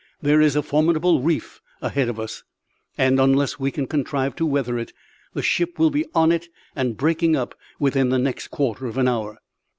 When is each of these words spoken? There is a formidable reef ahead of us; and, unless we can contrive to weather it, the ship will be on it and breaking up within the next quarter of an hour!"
There 0.19 0.41
is 0.41 0.55
a 0.55 0.63
formidable 0.63 1.21
reef 1.21 1.61
ahead 1.79 2.09
of 2.09 2.19
us; 2.19 2.41
and, 2.97 3.19
unless 3.19 3.59
we 3.59 3.69
can 3.69 3.85
contrive 3.85 4.35
to 4.37 4.47
weather 4.47 4.79
it, 4.79 4.93
the 5.35 5.43
ship 5.43 5.77
will 5.77 5.91
be 5.91 6.07
on 6.15 6.31
it 6.31 6.47
and 6.75 6.97
breaking 6.97 7.35
up 7.35 7.53
within 7.79 8.09
the 8.09 8.17
next 8.17 8.47
quarter 8.47 8.87
of 8.87 8.97
an 8.97 9.07
hour!" 9.07 9.37